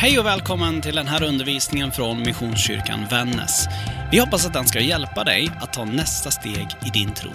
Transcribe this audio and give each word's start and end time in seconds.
Hej 0.00 0.18
och 0.18 0.26
välkommen 0.26 0.82
till 0.82 0.94
den 0.94 1.06
här 1.06 1.22
undervisningen 1.22 1.92
från 1.92 2.18
Missionskyrkan 2.18 3.06
Vännäs. 3.10 3.66
Vi 4.12 4.18
hoppas 4.18 4.46
att 4.46 4.52
den 4.52 4.66
ska 4.66 4.80
hjälpa 4.80 5.24
dig 5.24 5.50
att 5.60 5.72
ta 5.72 5.84
nästa 5.84 6.30
steg 6.30 6.68
i 6.86 6.90
din 6.92 7.14
tro. 7.14 7.30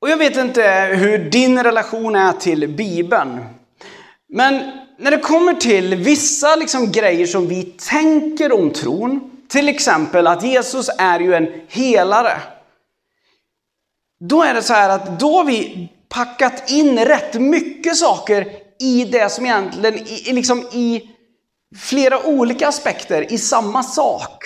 Och 0.00 0.10
jag 0.10 0.16
vet 0.16 0.36
inte 0.36 0.62
hur 0.94 1.18
din 1.18 1.62
relation 1.62 2.16
är 2.16 2.32
till 2.32 2.68
Bibeln. 2.68 3.44
Men 4.28 4.72
när 4.98 5.10
det 5.10 5.18
kommer 5.18 5.54
till 5.54 5.94
vissa 5.94 6.56
liksom 6.56 6.92
grejer 6.92 7.26
som 7.26 7.48
vi 7.48 7.62
tänker 7.62 8.52
om 8.52 8.70
tron, 8.70 9.30
till 9.48 9.68
exempel 9.68 10.26
att 10.26 10.42
Jesus 10.42 10.90
är 10.98 11.20
ju 11.20 11.34
en 11.34 11.48
helare. 11.68 12.40
Då 14.20 14.42
är 14.42 14.54
det 14.54 14.62
så 14.62 14.72
här 14.72 14.88
att 14.88 15.20
då 15.20 15.36
har 15.36 15.44
vi 15.44 15.88
packat 16.08 16.70
in 16.70 16.98
rätt 16.98 17.34
mycket 17.34 17.96
saker 17.96 18.52
i 18.80 19.04
det 19.04 19.32
som 19.32 19.46
egentligen, 19.46 19.98
i, 19.98 20.32
liksom 20.32 20.58
i 20.72 21.10
flera 21.76 22.26
olika 22.26 22.68
aspekter, 22.68 23.32
i 23.32 23.38
samma 23.38 23.82
sak. 23.82 24.44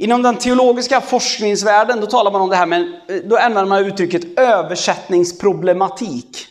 Inom 0.00 0.22
den 0.22 0.36
teologiska 0.36 1.00
forskningsvärlden 1.00 2.00
då 2.00 2.06
talar 2.06 2.30
man 2.30 2.40
om 2.40 2.50
det 2.50 2.56
här 2.56 2.66
med, 2.66 3.00
då 3.24 3.36
använder 3.36 3.68
man 3.68 3.86
uttrycket 3.86 4.38
översättningsproblematik. 4.38 6.46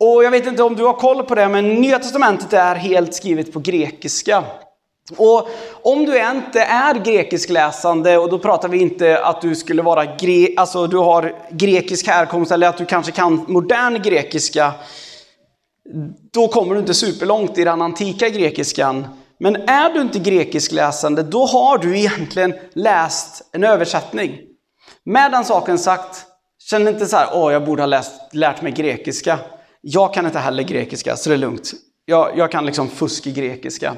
Och 0.00 0.24
jag 0.24 0.30
vet 0.30 0.46
inte 0.46 0.62
om 0.62 0.76
du 0.76 0.84
har 0.84 0.92
koll 0.92 1.22
på 1.22 1.34
det, 1.34 1.48
men 1.48 1.74
Nya 1.74 1.98
Testamentet 1.98 2.52
är 2.52 2.74
helt 2.74 3.14
skrivet 3.14 3.52
på 3.52 3.60
grekiska. 3.60 4.44
Och 5.16 5.48
om 5.82 6.04
du 6.04 6.30
inte 6.30 6.60
är 6.60 6.94
grekiskläsande, 6.94 8.18
och 8.18 8.30
då 8.30 8.38
pratar 8.38 8.68
vi 8.68 8.78
inte 8.78 9.24
att 9.24 9.40
du 9.40 9.54
skulle 9.54 9.82
vara 9.82 10.04
gre 10.04 10.48
alltså 10.56 10.86
du 10.86 10.96
har 10.96 11.34
grekisk 11.50 12.06
härkomst 12.06 12.52
eller 12.52 12.68
att 12.68 12.78
du 12.78 12.84
kanske 12.84 13.12
kan 13.12 13.44
modern 13.48 14.02
grekiska, 14.02 14.72
då 16.32 16.48
kommer 16.48 16.74
du 16.74 16.80
inte 16.80 16.94
superlångt 16.94 17.58
i 17.58 17.64
den 17.64 17.82
antika 17.82 18.28
grekiskan. 18.28 19.06
Men 19.40 19.56
är 19.56 19.94
du 19.94 20.00
inte 20.00 20.18
grekiskläsande, 20.18 21.22
då 21.22 21.46
har 21.46 21.78
du 21.78 21.98
egentligen 21.98 22.54
läst 22.72 23.48
en 23.52 23.64
översättning. 23.64 24.38
Med 25.04 25.32
den 25.32 25.44
saken 25.44 25.78
sagt, 25.78 26.24
känn 26.58 26.88
inte 26.88 27.06
så 27.06 27.16
här, 27.16 27.28
åh, 27.32 27.52
jag 27.52 27.64
borde 27.64 27.82
ha 27.82 27.86
läst, 27.86 28.12
lärt 28.32 28.62
mig 28.62 28.72
grekiska. 28.72 29.38
Jag 29.80 30.14
kan 30.14 30.26
inte 30.26 30.38
heller 30.38 30.62
grekiska, 30.62 31.16
så 31.16 31.28
det 31.28 31.34
är 31.34 31.38
lugnt. 31.38 31.72
Jag, 32.04 32.38
jag 32.38 32.52
kan 32.52 32.66
liksom 32.66 32.88
fusk 32.88 33.26
i 33.26 33.32
grekiska. 33.32 33.96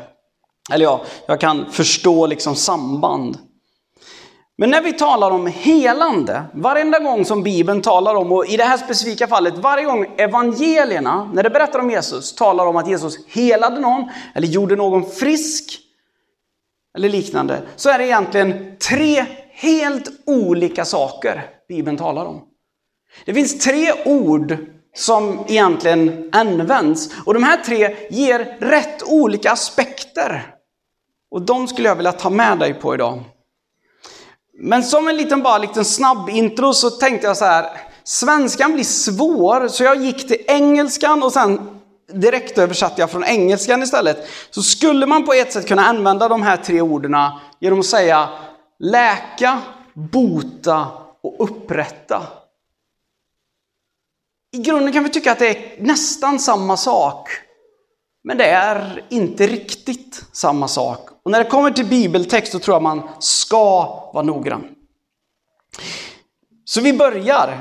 Eller 0.73 0.85
ja, 0.85 1.05
jag 1.27 1.41
kan 1.41 1.73
förstå 1.73 2.27
liksom 2.27 2.55
samband. 2.57 3.39
Men 4.61 4.71
när 4.71 4.83
vi 4.83 4.93
talar 4.93 5.31
om 5.31 5.47
helande, 5.47 6.45
varenda 6.53 6.99
gång 6.99 7.25
som 7.25 7.43
Bibeln 7.43 7.83
talar 7.83 8.15
om, 8.15 8.33
och 8.33 8.47
i 8.47 8.57
det 8.57 8.65
här 8.65 8.77
specifika 8.77 9.27
fallet, 9.27 9.59
varje 9.59 9.85
gång 9.85 10.07
evangelierna, 10.17 11.31
när 11.35 11.43
det 11.43 11.51
berättar 11.51 11.79
om 11.79 11.91
Jesus, 11.91 12.35
talar 12.35 12.67
om 12.67 12.77
att 12.77 12.89
Jesus 12.89 13.27
helade 13.27 13.81
någon, 13.81 14.11
eller 14.35 14.49
gjorde 14.49 14.77
någon 14.77 15.11
frisk, 15.11 15.79
eller 16.97 17.09
liknande, 17.09 17.63
så 17.77 17.91
är 17.91 17.99
det 17.99 18.07
egentligen 18.07 18.77
tre 18.89 19.27
helt 19.51 20.11
olika 20.27 20.85
saker 20.85 21.47
Bibeln 21.69 21.97
talar 21.97 22.25
om. 22.25 22.43
Det 23.25 23.35
finns 23.35 23.59
tre 23.59 23.93
ord 24.05 24.57
som 24.95 25.45
egentligen 25.49 26.29
används, 26.33 27.11
och 27.27 27.35
de 27.35 27.43
här 27.43 27.57
tre 27.57 27.97
ger 28.11 28.57
rätt 28.61 29.03
olika 29.03 29.53
aspekter. 29.53 30.55
Och 31.31 31.43
de 31.43 31.69
skulle 31.69 31.89
jag 31.89 31.97
vilja 31.97 32.13
ta 32.13 32.31
med 32.31 32.59
dig 32.59 32.75
på 32.75 32.95
idag. 32.95 33.25
Men 34.61 34.85
som 34.85 35.09
en 35.09 35.17
liten, 35.17 35.43
bara 35.43 35.59
liten 35.59 35.85
snabb 35.85 36.29
intro 36.31 36.73
så 36.73 36.91
tänkte 36.91 37.27
jag 37.27 37.37
så 37.37 37.45
här, 37.45 37.81
svenskan 38.05 38.73
blir 38.73 38.85
svår, 38.85 39.69
så 39.69 39.85
jag 39.85 39.97
gick 39.97 40.29
till 40.29 40.45
engelskan 40.49 41.23
och 41.23 41.33
sen 41.33 41.81
direkt 42.13 42.59
översatte 42.59 43.01
jag 43.01 43.11
från 43.11 43.25
engelskan 43.25 43.83
istället. 43.83 44.29
Så 44.51 44.63
skulle 44.63 45.07
man 45.07 45.27
på 45.27 45.33
ett 45.33 45.53
sätt 45.53 45.69
kunna 45.69 45.85
använda 45.85 46.29
de 46.29 46.43
här 46.43 46.57
tre 46.57 46.81
orden 46.81 47.17
genom 47.61 47.81
att 47.81 47.87
säga 47.87 48.29
läka, 48.79 49.63
bota 49.95 50.87
och 51.23 51.37
upprätta. 51.39 52.23
I 54.53 54.59
grunden 54.59 54.93
kan 54.93 55.05
vi 55.05 55.11
tycka 55.11 55.33
att 55.33 55.39
det 55.39 55.49
är 55.49 55.83
nästan 55.83 56.39
samma 56.39 56.77
sak. 56.77 57.31
Men 58.25 58.39
det 58.39 58.47
är 58.47 59.05
inte 59.09 59.47
riktigt 59.47 60.25
samma 60.33 60.69
sak. 60.69 61.08
Och 61.29 61.33
när 61.33 61.45
det 61.45 61.51
kommer 61.51 61.71
till 61.71 61.87
bibeltext 61.87 62.53
så 62.53 62.59
tror 62.59 62.75
jag 62.75 62.83
man 62.83 63.09
ska 63.19 63.85
vara 64.13 64.23
noggrann. 64.23 64.65
Så 66.65 66.81
vi 66.81 66.93
börjar. 66.93 67.59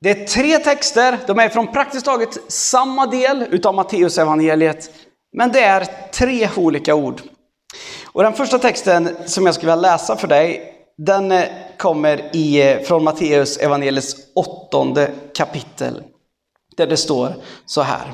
Det 0.00 0.10
är 0.10 0.26
tre 0.26 0.58
texter, 0.58 1.18
de 1.26 1.38
är 1.38 1.48
från 1.48 1.72
praktiskt 1.72 2.04
taget 2.04 2.38
samma 2.52 3.06
del 3.06 3.44
utav 3.50 3.74
Matteusevangeliet. 3.74 4.90
Men 5.32 5.52
det 5.52 5.60
är 5.60 6.10
tre 6.12 6.48
olika 6.56 6.94
ord. 6.94 7.22
Och 8.06 8.22
den 8.22 8.32
första 8.32 8.58
texten 8.58 9.16
som 9.26 9.46
jag 9.46 9.54
skulle 9.54 9.72
vilja 9.72 9.90
läsa 9.90 10.16
för 10.16 10.28
dig, 10.28 10.74
den 10.98 11.42
kommer 11.78 12.36
i, 12.36 12.78
från 12.84 13.04
Matteus 13.04 13.56
evangeliets 13.56 14.16
åttonde 14.34 15.10
kapitel. 15.34 16.02
Där 16.76 16.86
det 16.86 16.96
står 16.96 17.34
så 17.66 17.82
här. 17.82 18.12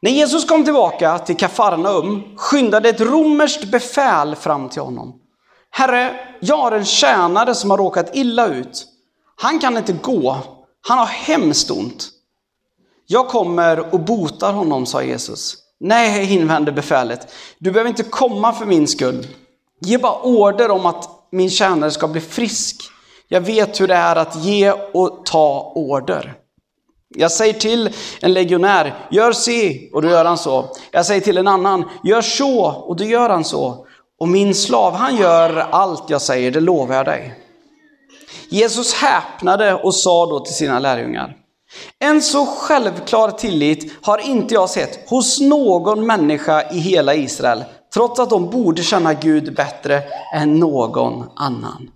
När 0.00 0.10
Jesus 0.10 0.44
kom 0.44 0.64
tillbaka 0.64 1.18
till 1.18 1.36
Kafarnaum 1.36 2.22
skyndade 2.36 2.88
ett 2.88 3.00
romerskt 3.00 3.64
befäl 3.64 4.36
fram 4.36 4.68
till 4.68 4.82
honom. 4.82 5.14
Herre, 5.70 6.20
jag 6.40 6.56
har 6.56 6.72
en 6.72 6.84
tjänare 6.84 7.54
som 7.54 7.70
har 7.70 7.78
råkat 7.78 8.16
illa 8.16 8.46
ut. 8.46 8.86
Han 9.36 9.58
kan 9.58 9.76
inte 9.76 9.92
gå, 9.92 10.36
han 10.88 10.98
har 10.98 11.06
hemskt 11.06 11.70
ont. 11.70 12.08
Jag 13.06 13.28
kommer 13.28 13.94
och 13.94 14.00
botar 14.00 14.52
honom, 14.52 14.86
sa 14.86 15.02
Jesus. 15.02 15.56
Nej, 15.80 16.34
invände 16.34 16.72
befälet, 16.72 17.32
du 17.58 17.70
behöver 17.70 17.88
inte 17.88 18.02
komma 18.02 18.52
för 18.52 18.66
min 18.66 18.88
skull. 18.88 19.26
Ge 19.80 19.98
bara 19.98 20.20
order 20.22 20.70
om 20.70 20.86
att 20.86 21.08
min 21.32 21.50
tjänare 21.50 21.90
ska 21.90 22.08
bli 22.08 22.20
frisk. 22.20 22.82
Jag 23.28 23.40
vet 23.40 23.80
hur 23.80 23.88
det 23.88 23.94
är 23.94 24.16
att 24.16 24.44
ge 24.44 24.72
och 24.72 25.26
ta 25.26 25.72
order. 25.74 26.34
Jag 27.14 27.32
säger 27.32 27.52
till 27.52 27.90
en 28.20 28.32
legionär, 28.32 28.94
gör 29.10 29.32
si, 29.32 29.90
och 29.92 30.02
då 30.02 30.08
gör 30.08 30.24
han 30.24 30.38
så. 30.38 30.68
Jag 30.90 31.06
säger 31.06 31.20
till 31.20 31.38
en 31.38 31.48
annan, 31.48 31.84
gör 32.04 32.22
så, 32.22 32.64
och 32.64 32.96
då 32.96 33.04
gör 33.04 33.28
han 33.28 33.44
så. 33.44 33.86
Och 34.20 34.28
min 34.28 34.54
slav, 34.54 34.94
han 34.94 35.16
gör 35.16 35.56
allt 35.56 36.10
jag 36.10 36.22
säger, 36.22 36.50
det 36.50 36.60
lovar 36.60 36.94
jag 36.94 37.06
dig. 37.06 37.34
Jesus 38.48 38.94
häpnade 38.94 39.74
och 39.74 39.94
sa 39.94 40.26
då 40.26 40.40
till 40.40 40.54
sina 40.54 40.78
lärjungar, 40.78 41.36
en 41.98 42.22
så 42.22 42.46
självklar 42.46 43.30
tillit 43.30 43.92
har 44.02 44.18
inte 44.18 44.54
jag 44.54 44.70
sett 44.70 45.10
hos 45.10 45.40
någon 45.40 46.06
människa 46.06 46.70
i 46.70 46.78
hela 46.78 47.14
Israel, 47.14 47.64
trots 47.94 48.20
att 48.20 48.30
de 48.30 48.50
borde 48.50 48.82
känna 48.82 49.14
Gud 49.14 49.54
bättre 49.54 50.02
än 50.34 50.58
någon 50.58 51.30
annan. 51.36 51.90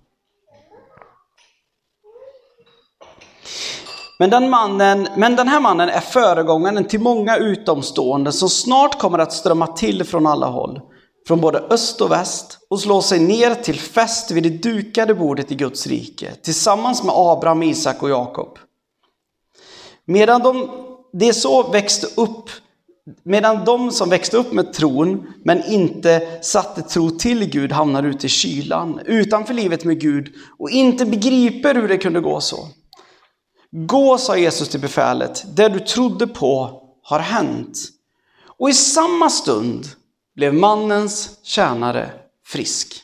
Men 4.19 4.29
den, 4.29 4.49
mannen, 4.49 5.07
men 5.17 5.35
den 5.35 5.47
här 5.47 5.59
mannen 5.59 5.89
är 5.89 5.99
föregångaren 5.99 6.87
till 6.87 6.99
många 6.99 7.37
utomstående 7.37 8.31
som 8.31 8.49
snart 8.49 8.99
kommer 8.99 9.19
att 9.19 9.33
strömma 9.33 9.67
till 9.67 10.03
från 10.03 10.27
alla 10.27 10.47
håll, 10.47 10.81
från 11.27 11.41
både 11.41 11.59
öst 11.59 12.01
och 12.01 12.11
väst 12.11 12.59
och 12.69 12.79
slå 12.79 13.01
sig 13.01 13.19
ner 13.19 13.55
till 13.55 13.79
fest 13.79 14.31
vid 14.31 14.43
det 14.43 14.49
dukade 14.49 15.15
bordet 15.15 15.51
i 15.51 15.55
Guds 15.55 15.87
rike, 15.87 16.31
tillsammans 16.41 17.03
med 17.03 17.13
Abraham, 17.17 17.63
Isak 17.63 18.03
och 18.03 18.09
Jakob. 18.09 18.57
Medan 20.05 20.41
de, 20.41 20.69
det 21.13 21.33
så 21.33 21.71
växte 21.71 22.07
upp 22.21 22.49
Medan 23.23 23.65
de 23.65 23.91
som 23.91 24.09
växte 24.09 24.37
upp 24.37 24.53
med 24.53 24.73
tron, 24.73 25.27
men 25.43 25.63
inte 25.65 26.39
satte 26.41 26.81
tro 26.81 27.09
till 27.09 27.49
Gud, 27.49 27.71
hamnar 27.71 28.03
ute 28.03 28.25
i 28.25 28.29
kylan, 28.29 28.99
utanför 29.05 29.53
livet 29.53 29.85
med 29.85 30.01
Gud 30.01 30.33
och 30.59 30.69
inte 30.69 31.05
begriper 31.05 31.75
hur 31.75 31.87
det 31.87 31.97
kunde 31.97 32.19
gå 32.19 32.41
så. 32.41 32.67
Gå, 33.75 34.17
sa 34.17 34.37
Jesus 34.37 34.69
till 34.69 34.79
befälet, 34.79 35.43
det 35.55 35.69
du 35.69 35.79
trodde 35.79 36.27
på 36.27 36.81
har 37.03 37.19
hänt. 37.19 37.77
Och 38.45 38.69
i 38.69 38.73
samma 38.73 39.29
stund 39.29 39.87
blev 40.35 40.53
mannens 40.53 41.39
tjänare 41.43 42.11
frisk. 42.45 43.01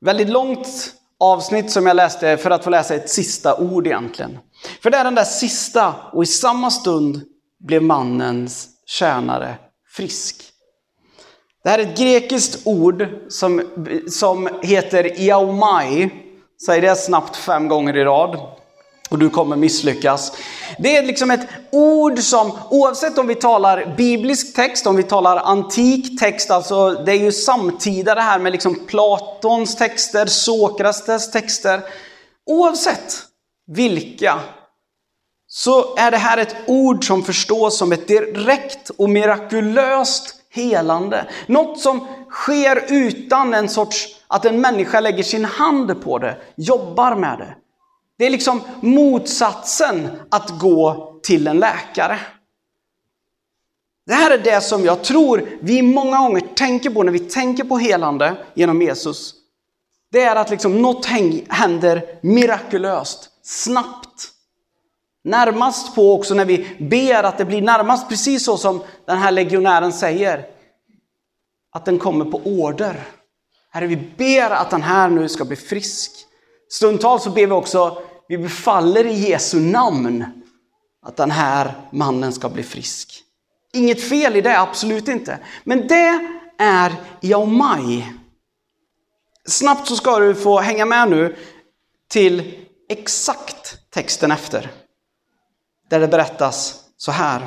Väldigt 0.00 0.28
långt 0.28 0.68
avsnitt 1.20 1.70
som 1.70 1.86
jag 1.86 1.96
läste 1.96 2.36
för 2.36 2.50
att 2.50 2.64
få 2.64 2.70
läsa 2.70 2.94
ett 2.94 3.10
sista 3.10 3.56
ord 3.56 3.86
egentligen. 3.86 4.38
För 4.82 4.90
det 4.90 4.96
är 4.96 5.04
den 5.04 5.14
där 5.14 5.24
sista, 5.24 5.94
och 6.12 6.22
i 6.22 6.26
samma 6.26 6.70
stund 6.70 7.20
blev 7.60 7.82
mannens 7.82 8.68
tjänare 8.86 9.54
frisk. 9.88 10.42
Det 11.64 11.70
här 11.70 11.78
är 11.78 11.82
ett 11.82 11.98
grekiskt 11.98 12.66
ord 12.66 13.08
som, 13.28 13.62
som 14.08 14.48
heter 14.62 15.20
iaomai. 15.20 16.10
Säg 16.66 16.80
det 16.80 16.96
snabbt 16.96 17.36
fem 17.36 17.68
gånger 17.68 17.96
i 17.96 18.04
rad 18.04 18.61
och 19.12 19.18
du 19.18 19.30
kommer 19.30 19.56
misslyckas. 19.56 20.32
Det 20.78 20.96
är 20.96 21.02
liksom 21.02 21.30
ett 21.30 21.48
ord 21.70 22.18
som, 22.18 22.58
oavsett 22.70 23.18
om 23.18 23.26
vi 23.26 23.34
talar 23.34 23.94
biblisk 23.96 24.56
text, 24.56 24.86
om 24.86 24.96
vi 24.96 25.02
talar 25.02 25.36
antik 25.36 26.20
text, 26.20 26.50
alltså 26.50 26.90
det 26.90 27.12
är 27.12 27.20
ju 27.20 27.32
samtida 27.32 28.14
det 28.14 28.20
här 28.20 28.38
med 28.38 28.52
liksom 28.52 28.86
Platons 28.86 29.76
texter, 29.76 30.26
Sokrates 30.26 31.30
texter. 31.30 31.80
Oavsett 32.46 33.18
vilka, 33.66 34.40
så 35.46 35.96
är 35.96 36.10
det 36.10 36.16
här 36.16 36.38
ett 36.38 36.56
ord 36.66 37.06
som 37.06 37.22
förstås 37.22 37.78
som 37.78 37.92
ett 37.92 38.08
direkt 38.08 38.90
och 38.90 39.10
mirakulöst 39.10 40.34
helande. 40.50 41.26
Något 41.46 41.80
som 41.80 42.06
sker 42.30 42.84
utan 42.88 43.54
en 43.54 43.68
sorts, 43.68 44.08
att 44.26 44.44
en 44.44 44.60
människa 44.60 45.00
lägger 45.00 45.22
sin 45.22 45.44
hand 45.44 46.02
på 46.02 46.18
det, 46.18 46.36
jobbar 46.56 47.16
med 47.16 47.38
det. 47.38 47.54
Det 48.22 48.26
är 48.26 48.30
liksom 48.30 48.60
motsatsen 48.80 50.08
att 50.30 50.58
gå 50.58 51.14
till 51.22 51.46
en 51.46 51.60
läkare. 51.60 52.18
Det 54.06 54.14
här 54.14 54.30
är 54.30 54.38
det 54.38 54.60
som 54.60 54.84
jag 54.84 55.04
tror 55.04 55.48
vi 55.60 55.82
många 55.82 56.18
gånger 56.18 56.40
tänker 56.40 56.90
på 56.90 57.02
när 57.02 57.12
vi 57.12 57.18
tänker 57.18 57.64
på 57.64 57.78
helande 57.78 58.36
genom 58.54 58.82
Jesus. 58.82 59.34
Det 60.12 60.22
är 60.22 60.36
att 60.36 60.50
liksom 60.50 60.82
något 60.82 61.06
händer 61.48 62.18
mirakulöst, 62.22 63.30
snabbt. 63.42 64.28
Närmast 65.24 65.94
på 65.94 66.14
också 66.14 66.34
när 66.34 66.44
vi 66.44 66.76
ber 66.78 67.22
att 67.22 67.38
det 67.38 67.44
blir 67.44 67.62
närmast 67.62 68.08
precis 68.08 68.44
så 68.44 68.56
som 68.56 68.82
den 69.06 69.18
här 69.18 69.30
legionären 69.30 69.92
säger. 69.92 70.46
Att 71.72 71.84
den 71.84 71.98
kommer 71.98 72.24
på 72.24 72.40
order. 72.44 73.00
Herre, 73.70 73.86
vi 73.86 73.96
ber 73.96 74.50
att 74.50 74.70
den 74.70 74.82
här 74.82 75.08
nu 75.08 75.28
ska 75.28 75.44
bli 75.44 75.56
frisk. 75.56 76.12
Stundtals 76.68 77.22
så 77.22 77.30
ber 77.30 77.46
vi 77.46 77.52
också, 77.52 78.02
vi 78.32 78.38
befaller 78.38 79.06
i 79.06 79.28
Jesu 79.30 79.60
namn 79.60 80.24
att 81.02 81.16
den 81.16 81.30
här 81.30 81.74
mannen 81.90 82.32
ska 82.32 82.48
bli 82.48 82.62
frisk. 82.62 83.22
Inget 83.72 84.08
fel 84.08 84.36
i 84.36 84.40
det, 84.40 84.60
absolut 84.60 85.08
inte. 85.08 85.38
Men 85.64 85.86
det 85.86 86.28
är 86.58 86.92
Jaumai. 87.20 88.04
Snabbt 89.44 89.88
så 89.88 89.96
ska 89.96 90.18
du 90.18 90.34
få 90.34 90.60
hänga 90.60 90.86
med 90.86 91.10
nu 91.10 91.36
till 92.10 92.54
exakt 92.88 93.90
texten 93.90 94.30
efter. 94.30 94.70
Där 95.90 96.00
det 96.00 96.08
berättas 96.08 96.80
så 96.96 97.12
här. 97.12 97.46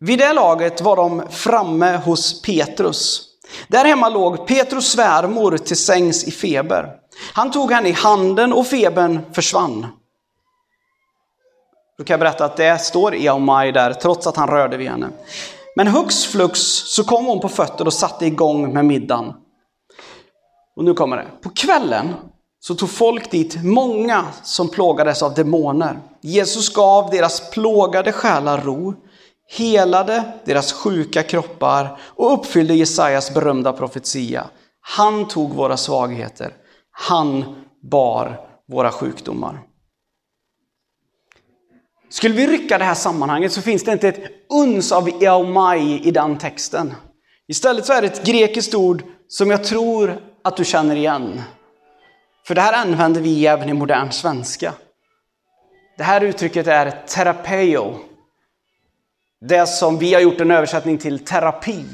Vid 0.00 0.18
det 0.18 0.32
laget 0.32 0.80
var 0.80 0.96
de 0.96 1.22
framme 1.30 1.96
hos 1.96 2.42
Petrus. 2.42 3.28
Där 3.68 3.84
hemma 3.84 4.08
låg 4.08 4.46
Petrus 4.46 4.92
svärmor 4.92 5.58
till 5.58 5.76
sängs 5.76 6.24
i 6.24 6.30
feber. 6.30 7.03
Han 7.32 7.50
tog 7.50 7.72
henne 7.72 7.88
i 7.88 7.92
handen 7.92 8.52
och 8.52 8.66
febern 8.66 9.20
försvann. 9.32 9.86
Då 11.98 12.04
kan 12.04 12.14
jag 12.14 12.20
berätta 12.20 12.44
att 12.44 12.56
det 12.56 12.78
står 12.78 13.14
Eomai 13.14 13.72
där, 13.72 13.92
trots 13.92 14.26
att 14.26 14.36
han 14.36 14.48
rörde 14.48 14.76
vid 14.76 14.88
henne. 14.88 15.10
Men 15.76 15.86
hux 15.88 16.24
flux 16.26 16.60
så 16.86 17.04
kom 17.04 17.26
hon 17.26 17.40
på 17.40 17.48
fötter 17.48 17.86
och 17.86 17.92
satte 17.92 18.26
igång 18.26 18.72
med 18.72 18.84
middagen. 18.84 19.32
Och 20.76 20.84
nu 20.84 20.94
kommer 20.94 21.16
det. 21.16 21.26
På 21.42 21.50
kvällen 21.50 22.14
så 22.60 22.74
tog 22.74 22.90
folk 22.90 23.30
dit 23.30 23.64
många 23.64 24.24
som 24.42 24.68
plågades 24.68 25.22
av 25.22 25.34
demoner. 25.34 25.98
Jesus 26.20 26.72
gav 26.72 27.10
deras 27.10 27.50
plågade 27.50 28.12
själar 28.12 28.60
ro, 28.60 28.94
helade 29.56 30.24
deras 30.44 30.72
sjuka 30.72 31.22
kroppar 31.22 32.00
och 32.02 32.32
uppfyllde 32.32 32.74
Jesajas 32.74 33.34
berömda 33.34 33.72
profetia. 33.72 34.46
Han 34.80 35.28
tog 35.28 35.54
våra 35.54 35.76
svagheter 35.76 36.52
han 36.94 37.64
bar 37.82 38.40
våra 38.68 38.90
sjukdomar. 38.90 39.58
Skulle 42.08 42.34
vi 42.34 42.46
rycka 42.46 42.78
det 42.78 42.84
här 42.84 42.94
sammanhanget 42.94 43.52
så 43.52 43.62
finns 43.62 43.84
det 43.84 43.92
inte 43.92 44.08
ett 44.08 44.30
uns 44.48 44.92
av 44.92 45.22
eomai 45.22 46.00
i 46.04 46.10
den 46.10 46.38
texten. 46.38 46.94
Istället 47.48 47.86
så 47.86 47.92
är 47.92 48.02
det 48.02 48.06
ett 48.06 48.26
grekiskt 48.26 48.74
ord 48.74 49.02
som 49.28 49.50
jag 49.50 49.64
tror 49.64 50.20
att 50.44 50.56
du 50.56 50.64
känner 50.64 50.96
igen. 50.96 51.42
För 52.46 52.54
det 52.54 52.60
här 52.60 52.72
använder 52.72 53.20
vi 53.20 53.46
även 53.46 53.68
i 53.68 53.72
modern 53.72 54.10
svenska. 54.10 54.72
Det 55.96 56.04
här 56.04 56.20
uttrycket 56.20 56.66
är 56.66 56.90
terapeo. 57.06 57.94
Det 59.40 59.66
som 59.66 59.98
vi 59.98 60.14
har 60.14 60.20
gjort 60.20 60.40
en 60.40 60.50
översättning 60.50 60.98
till 60.98 61.24
terapi. 61.24 61.84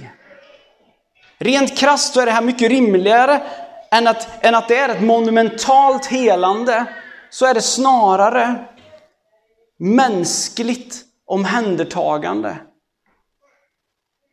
Rent 1.39 1.79
krasst 1.79 2.15
så 2.15 2.21
är 2.21 2.27
det 2.27 2.33
här 2.33 2.43
mycket 2.43 2.71
rimligare 2.71 3.43
än 3.91 4.07
att, 4.07 4.45
än 4.45 4.55
att 4.55 4.69
det 4.69 4.77
är 4.77 4.89
ett 4.89 5.03
monumentalt 5.03 6.07
helande, 6.07 6.87
så 7.31 7.47
är 7.47 7.55
det 7.55 7.63
snarare 7.63 8.65
mänskligt 9.79 11.05
omhändertagande. 11.27 12.57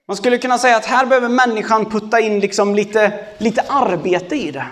Man 0.08 0.18
skulle 0.18 0.38
kunna 0.38 0.58
säga 0.58 0.78
att 0.78 0.86
här 0.86 1.06
behöver 1.06 1.30
människan 1.30 1.86
putta 1.86 2.20
in 2.20 2.40
liksom 2.40 2.76
lite, 2.76 3.26
lite 3.38 3.62
arbete 3.70 4.36
i 4.36 4.52
det. 4.52 4.66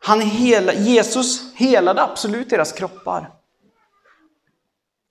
Han 0.00 0.20
hela, 0.20 0.72
Jesus 0.72 1.54
helade 1.54 2.02
absolut 2.02 2.50
deras 2.50 2.72
kroppar. 2.72 3.30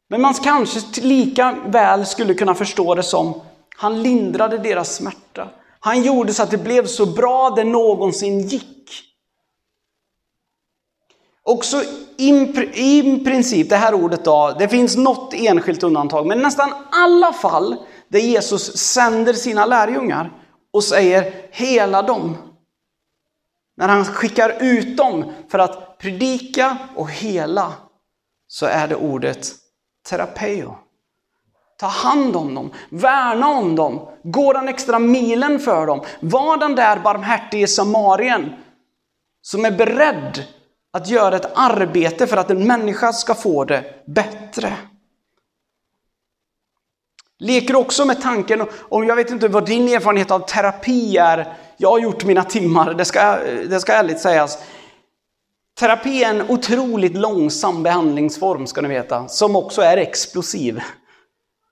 Men 0.09 0.21
man 0.21 0.33
kanske 0.33 1.01
lika 1.01 1.57
väl 1.65 2.05
skulle 2.05 2.33
kunna 2.33 2.55
förstå 2.55 2.95
det 2.95 3.03
som 3.03 3.41
han 3.77 4.03
lindrade 4.03 4.57
deras 4.57 4.95
smärta. 4.95 5.49
Han 5.79 6.03
gjorde 6.03 6.33
så 6.33 6.43
att 6.43 6.51
det 6.51 6.57
blev 6.57 6.85
så 6.85 7.05
bra 7.05 7.49
det 7.49 7.63
någonsin 7.63 8.39
gick. 8.39 9.03
Också 11.43 11.83
i 12.17 13.23
princip, 13.25 13.69
det 13.69 13.75
här 13.75 13.93
ordet 13.93 14.25
då, 14.25 14.55
det 14.59 14.67
finns 14.67 14.97
något 14.97 15.33
enskilt 15.33 15.83
undantag, 15.83 16.27
men 16.27 16.41
nästan 16.41 16.73
alla 16.91 17.33
fall 17.33 17.75
där 18.07 18.19
Jesus 18.19 18.77
sänder 18.77 19.33
sina 19.33 19.65
lärjungar 19.65 20.31
och 20.73 20.83
säger 20.83 21.33
hela 21.51 22.01
dem. 22.01 22.37
När 23.77 23.87
han 23.87 24.05
skickar 24.05 24.57
ut 24.63 24.97
dem 24.97 25.33
för 25.49 25.59
att 25.59 25.97
predika 25.97 26.77
och 26.95 27.11
hela, 27.11 27.73
så 28.47 28.65
är 28.65 28.87
det 28.87 28.95
ordet 28.95 29.51
terapeo. 30.09 30.75
Ta 31.77 31.87
hand 31.87 32.35
om 32.35 32.55
dem, 32.55 32.71
värna 32.89 33.47
om 33.47 33.75
dem, 33.75 34.07
gå 34.23 34.53
den 34.53 34.67
extra 34.67 34.99
milen 34.99 35.59
för 35.59 35.87
dem. 35.87 36.01
Var 36.19 36.57
den 36.57 36.75
där 36.75 36.99
barmhärtige 36.99 37.67
samarien 37.67 38.53
som 39.41 39.65
är 39.65 39.71
beredd 39.71 40.43
att 40.93 41.09
göra 41.09 41.35
ett 41.35 41.51
arbete 41.55 42.27
för 42.27 42.37
att 42.37 42.49
en 42.49 42.67
människa 42.67 43.13
ska 43.13 43.33
få 43.33 43.65
det 43.65 44.03
bättre. 44.05 44.73
Leker 47.39 47.75
också 47.75 48.05
med 48.05 48.21
tanken, 48.21 48.61
och 48.71 49.05
jag 49.05 49.15
vet 49.15 49.31
inte 49.31 49.47
vad 49.47 49.65
din 49.65 49.87
erfarenhet 49.87 50.31
av 50.31 50.39
terapi 50.39 51.17
är. 51.17 51.53
Jag 51.77 51.89
har 51.89 51.99
gjort 51.99 52.25
mina 52.25 52.43
timmar, 52.43 52.93
det 52.93 53.05
ska, 53.05 53.37
det 53.69 53.79
ska 53.79 53.93
ärligt 53.93 54.19
sägas. 54.19 54.57
Terapi 55.79 56.23
är 56.23 56.29
en 56.29 56.49
otroligt 56.49 57.17
långsam 57.17 57.83
behandlingsform 57.83 58.67
ska 58.67 58.81
ni 58.81 58.87
veta, 58.87 59.27
som 59.27 59.55
också 59.55 59.81
är 59.81 59.97
explosiv. 59.97 60.81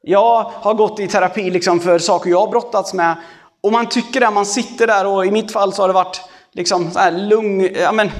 Jag 0.07 0.43
har 0.43 0.73
gått 0.73 0.99
i 0.99 1.07
terapi 1.07 1.49
liksom 1.49 1.79
för 1.79 1.99
saker 1.99 2.29
jag 2.29 2.39
har 2.39 2.47
brottats 2.47 2.93
med. 2.93 3.15
Och 3.63 3.71
man 3.71 3.89
tycker 3.89 4.19
det, 4.19 4.29
man 4.29 4.45
sitter 4.45 4.87
där 4.87 5.07
och 5.07 5.25
i 5.25 5.31
mitt 5.31 5.51
fall 5.51 5.73
så 5.73 5.83
har 5.83 5.87
det 5.87 5.93
varit 5.93 6.21
liksom 6.51 6.91
så 6.91 6.99
här 6.99 7.11
lugn, 7.11 7.69
ja 7.75 7.91
men, 7.91 8.11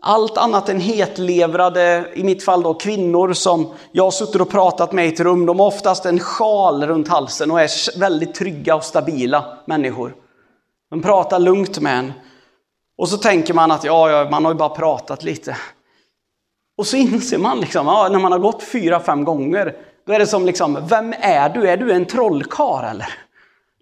allt 0.00 0.38
annat 0.38 0.68
än 0.68 0.80
hetlevrade, 0.80 2.12
i 2.14 2.24
mitt 2.24 2.44
fall 2.44 2.62
då 2.62 2.74
kvinnor 2.74 3.32
som 3.32 3.74
jag 3.92 4.04
har 4.04 4.10
suttit 4.10 4.40
och 4.40 4.50
pratat 4.50 4.92
med 4.92 5.06
i 5.06 5.08
ett 5.08 5.20
rum. 5.20 5.46
De 5.46 5.58
har 5.58 5.66
oftast 5.66 6.06
en 6.06 6.20
sjal 6.20 6.86
runt 6.86 7.08
halsen 7.08 7.50
och 7.50 7.60
är 7.60 7.98
väldigt 7.98 8.34
trygga 8.34 8.74
och 8.74 8.84
stabila 8.84 9.58
människor. 9.66 10.14
De 10.90 11.02
pratar 11.02 11.38
lugnt 11.38 11.80
med 11.80 11.98
en. 11.98 12.12
Och 12.98 13.08
så 13.08 13.16
tänker 13.16 13.54
man 13.54 13.70
att 13.70 13.84
ja, 13.84 14.10
ja 14.10 14.30
man 14.30 14.44
har 14.44 14.52
ju 14.52 14.58
bara 14.58 14.68
pratat 14.68 15.22
lite. 15.22 15.56
Och 16.78 16.86
så 16.86 16.96
inser 16.96 17.38
man 17.38 17.60
liksom, 17.60 17.86
ja, 17.86 18.08
när 18.12 18.18
man 18.18 18.32
har 18.32 18.38
gått 18.38 18.62
fyra, 18.62 19.00
fem 19.00 19.24
gånger, 19.24 19.76
då 20.08 20.14
är 20.14 20.18
det 20.18 20.26
som 20.26 20.46
liksom, 20.46 20.86
vem 20.88 21.12
är 21.12 21.48
du? 21.48 21.68
Är 21.68 21.76
du 21.76 21.92
en 21.92 22.06
trollkar 22.06 22.90
eller? 22.90 23.14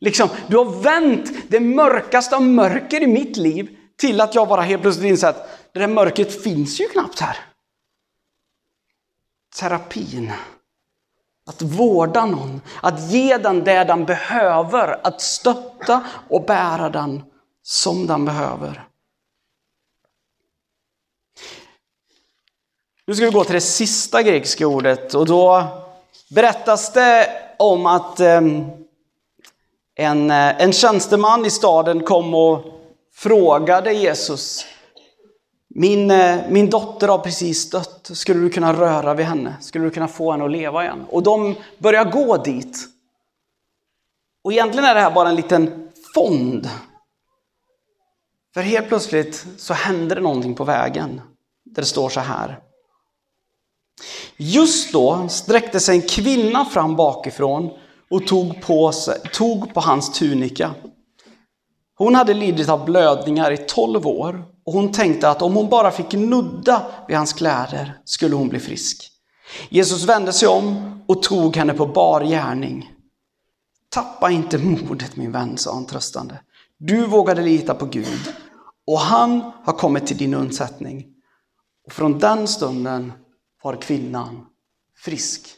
Liksom, 0.01 0.29
du 0.47 0.57
har 0.57 0.83
vänt 0.83 1.31
det 1.49 1.61
mörkaste 1.61 2.37
av 2.37 2.43
mörker 2.43 3.03
i 3.03 3.07
mitt 3.07 3.37
liv 3.37 3.77
till 3.97 4.21
att 4.21 4.35
jag 4.35 4.49
bara 4.49 4.63
helt 4.63 4.83
plötsligt 4.83 5.07
inser 5.07 5.29
att 5.29 5.49
det 5.73 5.79
där 5.79 5.87
mörkret 5.87 6.43
finns 6.43 6.81
ju 6.81 6.89
knappt 6.89 7.21
här. 7.21 7.37
Terapin. 9.57 10.33
Att 11.47 11.63
vårda 11.63 12.27
någon, 12.27 12.61
att 12.83 13.11
ge 13.11 13.37
den 13.37 13.65
det 13.65 13.85
den 13.85 14.05
behöver, 14.05 15.07
att 15.07 15.21
stötta 15.21 16.05
och 16.29 16.45
bära 16.45 16.89
den 16.89 17.23
som 17.63 18.07
den 18.07 18.25
behöver. 18.25 18.89
Nu 23.07 23.15
ska 23.15 23.25
vi 23.25 23.31
gå 23.31 23.45
till 23.45 23.55
det 23.55 23.61
sista 23.61 24.23
grekiska 24.23 24.67
ordet 24.67 25.15
och 25.15 25.27
då 25.27 25.83
berättas 26.31 26.93
det 26.93 27.29
om 27.59 27.87
att 27.87 28.21
ehm, 28.21 28.65
en, 29.95 30.31
eh, 30.31 30.63
en 30.63 30.73
tjänsteman 30.73 31.47
i 31.47 31.51
staden 31.51 32.03
kom 32.03 32.35
och 32.35 32.65
frågade 33.15 33.93
Jesus. 33.93 34.67
Min, 35.69 36.11
eh, 36.11 36.39
min 36.49 36.71
dotter 36.71 37.09
har 37.09 37.19
precis 37.19 37.71
dött. 37.71 38.11
Skulle 38.13 38.41
du 38.41 38.51
kunna 38.51 38.73
röra 38.73 39.15
vid 39.15 39.27
henne? 39.27 39.57
Skulle 39.61 39.85
du 39.85 39.91
kunna 39.91 40.09
få 40.09 40.33
henne 40.33 40.45
att 40.45 40.51
leva 40.51 40.85
igen? 40.85 41.05
Och 41.11 41.23
de 41.23 41.55
börjar 41.79 42.05
gå 42.05 42.37
dit. 42.37 42.79
Och 44.45 44.53
egentligen 44.53 44.89
är 44.89 44.95
det 44.95 45.01
här 45.01 45.11
bara 45.11 45.29
en 45.29 45.37
liten 45.37 45.91
fond. 46.15 46.69
För 48.55 48.61
helt 48.61 48.89
plötsligt 48.89 49.47
så 49.59 49.75
händer 49.75 50.17
det 50.17 50.23
någonting 50.23 50.55
på 50.55 50.65
vägen. 50.65 51.21
Där 51.65 51.83
det 51.83 51.89
står 51.89 52.09
så 52.09 52.21
här. 52.21 52.61
Just 54.37 54.93
då 54.93 55.29
sträckte 55.29 55.81
sig 55.81 55.97
en 55.97 56.09
kvinna 56.09 56.65
fram 56.65 56.97
bakifrån 56.97 57.71
och 58.11 58.27
tog 58.27 58.61
på, 58.61 58.93
sig, 58.93 59.21
tog 59.33 59.75
på 59.75 59.81
hans 59.81 60.13
tunika. 60.13 60.75
Hon 61.99 62.15
hade 62.15 62.35
lidit 62.35 62.69
av 62.69 62.85
blödningar 62.85 63.51
i 63.51 63.57
tolv 63.57 64.07
år 64.07 64.45
och 64.67 64.73
hon 64.73 64.93
tänkte 64.93 65.31
att 65.31 65.43
om 65.43 65.55
hon 65.55 65.69
bara 65.69 65.91
fick 65.91 66.13
nudda 66.13 66.87
vid 67.09 67.17
hans 67.17 67.33
kläder 67.33 67.99
skulle 68.05 68.35
hon 68.35 68.49
bli 68.49 68.61
frisk. 68.61 69.11
Jesus 69.69 70.05
vände 70.05 70.33
sig 70.33 70.49
om 70.49 71.01
och 71.07 71.23
tog 71.23 71.57
henne 71.57 71.75
på 71.75 71.87
bar 71.87 72.25
gärning. 72.25 72.91
Tappa 73.89 74.31
inte 74.31 74.59
modet 74.59 75.17
min 75.17 75.33
vän, 75.33 75.59
sa 75.59 75.75
han 75.75 75.87
tröstande. 75.87 76.41
Du 76.79 77.07
vågade 77.07 77.43
lita 77.43 77.75
på 77.75 77.87
Gud 77.87 78.35
och 78.87 78.99
han 78.99 79.53
har 79.65 79.73
kommit 79.73 80.07
till 80.07 80.17
din 80.17 80.35
undsättning. 80.35 81.07
Och 81.87 81.93
från 81.93 82.19
den 82.19 82.49
stunden 82.49 83.13
var 83.67 83.77
kvinnan 83.77 84.47
frisk. 84.97 85.49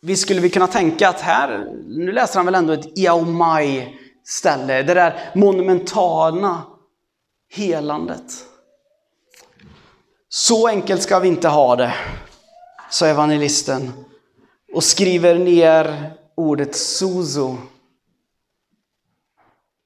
Visst 0.00 0.22
skulle 0.22 0.40
vi 0.40 0.50
kunna 0.50 0.66
tänka 0.66 1.08
att 1.08 1.20
här, 1.20 1.64
nu 1.86 2.12
läser 2.12 2.36
han 2.36 2.46
väl 2.46 2.54
ändå 2.54 2.72
ett 2.72 2.98
Iaomai 2.98 3.98
ställe, 4.24 4.82
det 4.82 4.94
där 4.94 5.30
monumentala 5.34 6.62
helandet. 7.48 8.46
Så 10.28 10.68
enkelt 10.68 11.02
ska 11.02 11.18
vi 11.18 11.28
inte 11.28 11.48
ha 11.48 11.76
det, 11.76 11.94
sa 12.90 13.06
evangelisten 13.06 14.04
och 14.72 14.84
skriver 14.84 15.34
ner 15.34 16.12
ordet 16.34 16.76
sozo. 16.76 17.56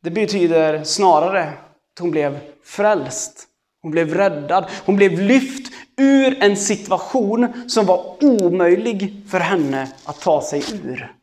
Det 0.02 0.10
betyder 0.10 0.84
snarare 0.84 1.48
att 1.92 1.98
hon 1.98 2.10
blev 2.10 2.40
frälst. 2.64 3.46
Hon 3.82 3.90
blev 3.90 4.14
räddad. 4.14 4.70
Hon 4.84 4.96
blev 4.96 5.20
lyft 5.20 5.72
ur 5.96 6.42
en 6.42 6.56
situation 6.56 7.68
som 7.68 7.87
var 7.87 8.25
omöjlig 8.25 9.22
för 9.28 9.40
henne 9.40 9.88
att 10.04 10.20
ta 10.20 10.42
sig 10.42 10.62
ur. 10.84 11.14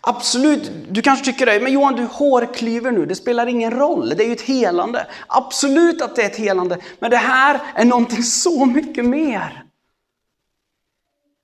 Absolut, 0.00 0.72
du 0.90 1.02
kanske 1.02 1.24
tycker 1.24 1.46
det, 1.46 1.60
men 1.60 1.72
Johan 1.72 1.94
du 1.94 2.04
hårklyver 2.04 2.92
nu, 2.92 3.06
det 3.06 3.14
spelar 3.14 3.46
ingen 3.46 3.70
roll, 3.70 4.08
det 4.08 4.24
är 4.24 4.26
ju 4.26 4.32
ett 4.32 4.40
helande. 4.40 5.06
Absolut 5.26 6.02
att 6.02 6.16
det 6.16 6.22
är 6.22 6.26
ett 6.26 6.36
helande, 6.36 6.78
men 6.98 7.10
det 7.10 7.16
här 7.16 7.60
är 7.74 7.84
någonting 7.84 8.22
så 8.22 8.66
mycket 8.66 9.04
mer. 9.04 9.64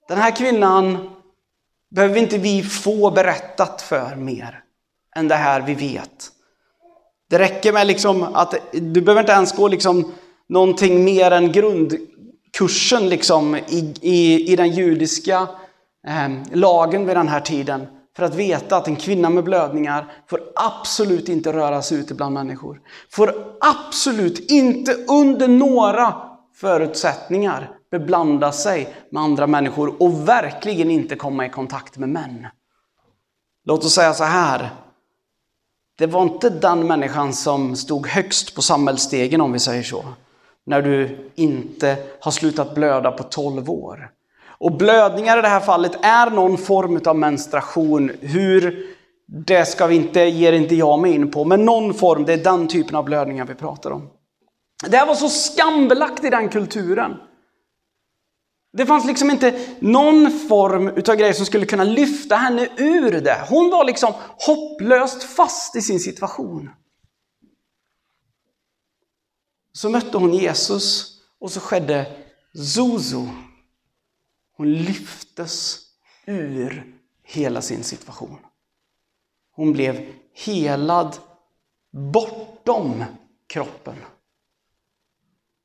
Den 0.09 0.19
här 0.19 0.37
kvinnan 0.37 1.11
behöver 1.91 2.17
inte 2.17 2.39
vi 2.39 2.63
få 2.63 3.11
berättat 3.11 3.83
för 3.83 4.17
mer 4.17 4.63
än 5.17 5.29
det 5.29 5.35
här 5.35 5.61
vi 5.61 5.75
vet. 5.75 6.31
Det 7.35 7.39
räcker 7.39 7.73
med 7.73 7.87
liksom 7.87 8.23
att 8.23 8.55
du 8.73 9.01
behöver 9.01 9.21
inte 9.21 9.33
ens 9.33 9.53
gå 9.53 9.69
liksom 9.69 10.13
någonting 10.49 11.05
mer 11.05 11.31
än 11.31 11.53
grundkursen 11.53 13.09
liksom 13.09 13.57
i, 13.57 13.95
i, 14.01 14.53
i 14.53 14.57
den 14.57 14.71
judiska 14.71 15.49
eh, 16.07 16.29
lagen 16.53 17.07
vid 17.07 17.17
den 17.17 17.29
här 17.29 17.41
tiden. 17.41 17.87
För 18.17 18.25
att 18.25 18.35
veta 18.35 18.77
att 18.77 18.89
en 18.89 18.97
kvinna 18.97 19.31
med 19.31 19.45
blödningar 19.45 20.13
får 20.31 20.41
absolut 20.55 21.29
inte 21.29 21.53
röra 21.53 21.83
sig 21.83 21.99
ute 21.99 22.15
bland 22.15 22.35
människor. 22.35 22.81
Får 23.11 23.35
absolut 23.61 24.51
inte 24.51 24.95
under 24.95 25.49
några 25.49 26.15
förutsättningar 26.57 27.71
beblanda 27.91 28.53
sig 28.53 28.95
med 29.11 29.23
andra 29.23 29.47
människor 29.47 30.03
och 30.03 30.29
verkligen 30.29 30.91
inte 30.91 31.17
komma 31.17 31.47
i 31.47 31.49
kontakt 31.49 31.99
med 31.99 32.09
män. 32.09 32.47
Låt 33.65 33.85
oss 33.85 33.95
säga 33.95 34.15
så 34.15 34.25
här. 34.25 34.84
Det 35.99 36.07
var 36.07 36.23
inte 36.23 36.51
den 36.51 36.87
människan 36.87 37.33
som 37.33 37.77
stod 37.77 38.07
högst 38.07 38.55
på 38.55 38.63
samhällsstegen 38.63 39.41
om 39.41 39.53
vi 39.53 39.59
säger 39.59 39.83
så. 39.83 40.05
När 40.67 40.83
du 40.83 41.31
inte 41.35 41.97
har 42.21 42.31
slutat 42.31 42.75
blöda 42.75 43.13
på 43.13 43.23
12 43.23 43.71
år. 43.71 44.11
Och 44.59 44.73
blödningar 44.73 45.39
i 45.39 45.43
det 45.43 45.49
här 45.49 45.61
fallet 45.61 45.93
är 46.03 46.31
någon 46.31 46.59
form 46.59 47.01
av 47.05 47.17
menstruation. 47.17 48.11
Hur 48.21 48.87
det 49.27 49.65
ska 49.65 49.87
vi 49.87 49.97
inte, 49.97 50.21
ger 50.21 50.53
inte 50.53 50.75
jag 50.75 50.99
mig 50.99 51.15
in 51.15 51.31
på, 51.31 51.45
men 51.45 51.65
någon 51.65 51.95
form, 51.95 52.25
det 52.25 52.33
är 52.33 52.45
den 52.45 52.69
typen 52.69 52.97
av 52.97 53.05
blödningar 53.05 53.45
vi 53.45 53.55
pratar 53.55 53.91
om. 53.91 54.11
Det 54.87 54.97
här 54.97 55.07
var 55.07 55.15
så 55.15 55.29
skambelagt 55.29 56.25
i 56.25 56.31
den 56.31 56.49
kulturen. 56.49 57.17
Det 58.77 58.87
fanns 58.87 59.07
liksom 59.07 59.31
inte 59.31 59.77
någon 59.81 60.39
form 60.49 60.89
utav 60.89 61.17
grej 61.17 61.35
som 61.35 61.47
skulle 61.47 61.67
kunna 61.67 61.85
lyfta 61.85 62.37
henne 62.37 62.69
ur 62.77 63.21
det. 63.21 63.47
Hon 63.49 63.71
var 63.71 63.85
liksom 63.85 64.13
hopplöst 64.47 65.23
fast 65.23 65.77
i 65.77 65.83
sin 65.83 66.01
situation. 66.01 66.71
Så 69.73 69.89
mötte 69.89 70.19
hon 70.19 70.35
Jesus 70.35 71.17
och 71.41 71.53
så 71.53 71.61
skedde 71.61 72.07
Zozo. 72.55 73.29
Hon 74.57 74.73
lyftes 74.73 75.81
ur 76.27 76.95
hela 77.23 77.63
sin 77.63 77.85
situation. 77.85 78.39
Hon 79.57 79.73
blev 79.73 80.07
helad 80.33 81.17
bortom 82.13 83.05
kroppen. 83.47 83.97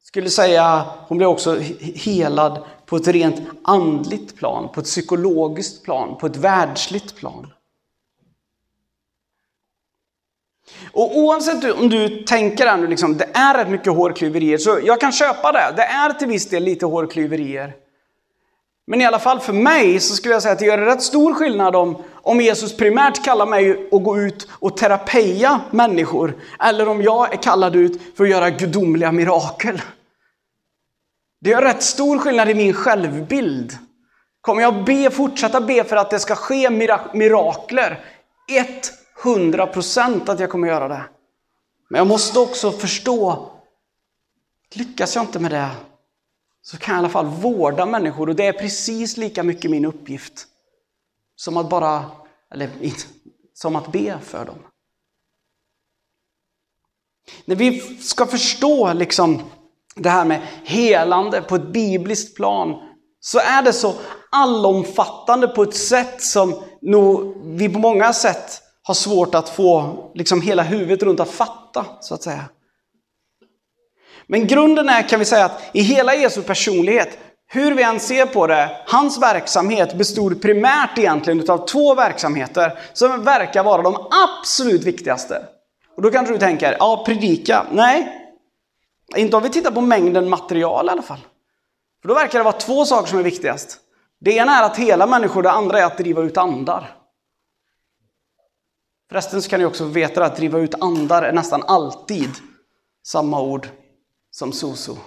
Skulle 0.03 0.29
säga, 0.29 0.91
hon 1.07 1.17
blev 1.17 1.29
också 1.29 1.59
helad 1.95 2.65
på 2.89 2.95
ett 2.95 3.07
rent 3.07 3.41
andligt 3.63 4.35
plan, 4.35 4.69
på 4.73 4.79
ett 4.79 4.85
psykologiskt 4.85 5.83
plan, 5.83 6.17
på 6.17 6.25
ett 6.25 6.35
världsligt 6.35 7.15
plan. 7.15 7.47
Och 10.91 11.17
oavsett 11.17 11.73
om 11.73 11.89
du 11.89 12.23
tänker 12.23 12.67
att 12.67 12.89
liksom, 12.89 13.17
det 13.17 13.29
är 13.33 13.53
rätt 13.53 13.69
mycket 13.69 13.93
hårklyverier, 13.93 14.57
så 14.57 14.79
jag 14.83 15.01
kan 15.01 15.11
köpa 15.11 15.51
det. 15.51 15.73
Det 15.75 15.83
är 15.83 16.13
till 16.13 16.27
viss 16.27 16.49
del 16.49 16.63
lite 16.63 16.85
hårklyverier. 16.85 17.73
Men 18.87 19.01
i 19.01 19.05
alla 19.05 19.19
fall 19.19 19.39
för 19.39 19.53
mig 19.53 19.99
så 19.99 20.15
skulle 20.15 20.33
jag 20.33 20.41
säga 20.41 20.53
att 20.53 20.59
det 20.59 20.65
gör 20.65 20.77
rätt 20.77 21.01
stor 21.01 21.33
skillnad 21.33 21.75
om, 21.75 22.03
om 22.13 22.41
Jesus 22.41 22.77
primärt 22.77 23.25
kallar 23.25 23.45
mig 23.45 23.89
att 23.91 24.03
gå 24.03 24.19
ut 24.19 24.47
och 24.51 24.77
terapeia 24.77 25.61
människor. 25.71 26.37
Eller 26.59 26.87
om 26.87 27.01
jag 27.01 27.33
är 27.33 27.37
kallad 27.37 27.75
ut 27.75 28.01
för 28.15 28.23
att 28.23 28.29
göra 28.29 28.49
gudomliga 28.49 29.11
mirakel. 29.11 29.81
Det 31.39 31.49
gör 31.49 31.61
rätt 31.61 31.83
stor 31.83 32.19
skillnad 32.19 32.49
i 32.49 32.53
min 32.53 32.73
självbild. 32.73 33.77
Kommer 34.41 34.61
jag 34.61 34.85
be, 34.85 35.09
fortsätta 35.11 35.61
be 35.61 35.83
för 35.83 35.95
att 35.95 36.09
det 36.09 36.19
ska 36.19 36.35
ske 36.35 36.69
mirakler? 37.13 38.05
100% 39.23 40.31
att 40.31 40.39
jag 40.39 40.49
kommer 40.49 40.67
göra 40.67 40.87
det. 40.87 41.03
Men 41.89 41.97
jag 41.97 42.07
måste 42.07 42.39
också 42.39 42.71
förstå, 42.71 43.51
lyckas 44.73 45.15
jag 45.15 45.23
inte 45.23 45.39
med 45.39 45.51
det, 45.51 45.69
så 46.61 46.77
kan 46.77 46.95
jag 46.95 47.01
i 47.01 47.03
alla 47.03 47.09
fall 47.09 47.25
vårda 47.25 47.85
människor 47.85 48.29
och 48.29 48.35
det 48.35 48.45
är 48.45 48.53
precis 48.53 49.17
lika 49.17 49.43
mycket 49.43 49.71
min 49.71 49.85
uppgift 49.85 50.47
som 51.35 51.57
att 51.57 51.69
bara, 51.69 52.05
eller 52.51 52.69
som 53.53 53.75
att 53.75 53.91
be 53.91 54.19
för 54.19 54.45
dem. 54.45 54.59
När 57.45 57.55
vi 57.55 57.79
ska 57.97 58.25
förstå 58.25 58.93
liksom 58.93 59.41
det 59.99 60.09
här 60.09 60.25
med 60.25 60.41
helande 60.63 61.41
på 61.41 61.55
ett 61.55 61.67
bibliskt 61.67 62.35
plan 62.35 62.75
så 63.19 63.39
är 63.39 63.61
det 63.61 63.73
så 63.73 63.93
allomfattande 64.31 65.47
på 65.47 65.63
ett 65.63 65.75
sätt 65.75 66.21
som 66.21 66.55
nog 66.81 67.41
vi 67.45 67.69
på 67.69 67.79
många 67.79 68.13
sätt 68.13 68.61
har 68.83 68.93
svårt 68.93 69.35
att 69.35 69.49
få 69.49 69.95
liksom 70.15 70.41
hela 70.41 70.63
huvudet 70.63 71.03
runt 71.03 71.19
att 71.19 71.29
fatta, 71.29 71.85
så 71.99 72.13
att 72.13 72.23
säga. 72.23 72.43
Men 74.27 74.47
grunden 74.47 74.89
är, 74.89 75.09
kan 75.09 75.19
vi 75.19 75.25
säga, 75.25 75.45
att 75.45 75.61
i 75.73 75.81
hela 75.81 76.15
Jesu 76.15 76.41
personlighet, 76.41 77.17
hur 77.47 77.75
vi 77.75 77.83
än 77.83 77.99
ser 77.99 78.25
på 78.25 78.47
det, 78.47 78.69
hans 78.87 79.21
verksamhet 79.21 79.93
bestod 79.97 80.41
primärt 80.41 80.97
egentligen 80.97 81.49
av 81.49 81.67
två 81.67 81.95
verksamheter 81.95 82.79
som 82.93 83.23
verkar 83.23 83.63
vara 83.63 83.81
de 83.81 84.07
absolut 84.29 84.83
viktigaste. 84.83 85.41
Och 85.95 86.01
då 86.01 86.11
kanske 86.11 86.33
du 86.33 86.39
tänker, 86.39 86.75
ja 86.79 87.03
predika. 87.05 87.65
Nej, 87.71 88.18
inte 89.15 89.37
om 89.37 89.43
vi 89.43 89.49
tittar 89.49 89.71
på 89.71 89.81
mängden 89.81 90.29
material 90.29 90.85
i 90.85 90.89
alla 90.89 91.01
fall. 91.01 91.19
För 92.01 92.07
då 92.07 92.13
verkar 92.13 92.39
det 92.39 92.43
vara 92.43 92.57
två 92.57 92.85
saker 92.85 93.09
som 93.09 93.19
är 93.19 93.23
viktigast. 93.23 93.77
Det 94.19 94.31
ena 94.31 94.59
är 94.59 94.63
att 94.63 94.77
hela 94.77 95.07
människor, 95.07 95.43
det 95.43 95.51
andra 95.51 95.79
är 95.79 95.85
att 95.85 95.97
driva 95.97 96.21
ut 96.21 96.37
andar. 96.37 96.95
Förresten 99.09 99.41
så 99.41 99.49
kan 99.49 99.59
ni 99.59 99.65
också 99.65 99.85
veta 99.85 100.25
att 100.25 100.35
driva 100.35 100.59
ut 100.59 100.75
andar 100.81 101.23
är 101.23 101.33
nästan 101.33 101.63
alltid 101.63 102.29
samma 103.03 103.41
ord 103.41 103.67
som 104.31 104.51
soso. 104.51 104.97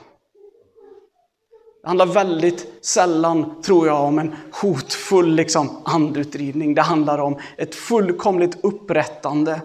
Det 1.83 1.89
handlar 1.89 2.07
väldigt 2.07 2.85
sällan, 2.85 3.63
tror 3.63 3.87
jag, 3.87 4.05
om 4.05 4.19
en 4.19 4.37
hotfull 4.63 5.35
liksom, 5.35 5.83
andutdrivning. 5.85 6.75
Det 6.75 6.83
handlar 6.83 7.19
om 7.19 7.39
ett 7.57 7.75
fullkomligt 7.75 8.65
upprättande 8.65 9.61